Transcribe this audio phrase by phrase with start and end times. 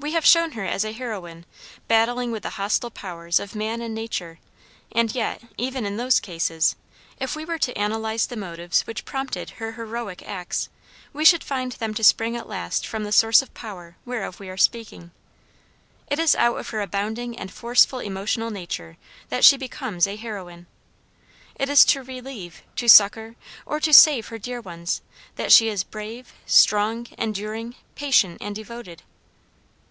[0.00, 1.46] We have shown her as a heroine,
[1.88, 4.38] battling with the hostile powers of man and nature,
[4.92, 6.76] and yet, even in those cases,
[7.18, 10.68] if we were to analyze the motives which prompted her heroic acts,
[11.14, 14.50] we should find them to spring at last from the source of power whereof we
[14.50, 15.10] are speaking.
[16.08, 18.98] It is out of her abounding and forceful emotional nature
[19.30, 20.66] that she becomes a heroine.
[21.54, 25.00] It is to relieve, to succor, or to save her dear ones,
[25.36, 29.02] that she is brave, strong, enduring, patient, and devoted.